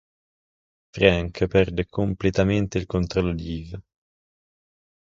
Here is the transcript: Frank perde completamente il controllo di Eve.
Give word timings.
Frank 0.95 1.45
perde 1.45 1.85
completamente 1.87 2.79
il 2.79 2.87
controllo 2.87 3.35
di 3.35 3.59
Eve. 3.67 3.81